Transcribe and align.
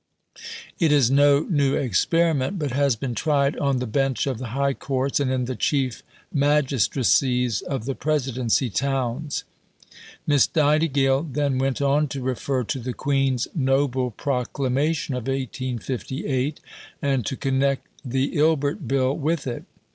It 0.79 0.91
is 0.91 1.11
no 1.11 1.41
new 1.41 1.75
experiment, 1.75 2.57
but 2.57 2.71
has 2.71 2.95
been 2.95 3.13
tried 3.13 3.55
on 3.59 3.77
the 3.77 3.85
Bench 3.85 4.25
of 4.25 4.39
the 4.39 4.47
High 4.57 4.73
Courts 4.73 5.19
and 5.19 5.29
in 5.31 5.45
the 5.45 5.55
Chief 5.55 6.01
Magistracies 6.33 7.61
of 7.61 7.85
the 7.85 7.93
Presidency 7.93 8.71
towns." 8.71 9.43
Miss 10.25 10.49
Nightingale 10.55 11.21
then 11.31 11.59
went 11.59 11.83
on 11.83 12.07
to 12.07 12.23
refer 12.23 12.63
to 12.63 12.79
the 12.79 12.93
Queen's 12.95 13.47
"noble 13.53 14.09
proclamation" 14.09 15.13
of 15.13 15.27
1858, 15.27 16.59
and 16.99 17.23
to 17.23 17.37
connect 17.37 17.85
the 18.03 18.35
Ilbert 18.37 18.87
Bill 18.87 19.15
with 19.15 19.45
it. 19.45 19.65